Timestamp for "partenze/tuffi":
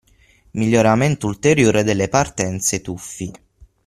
2.09-3.31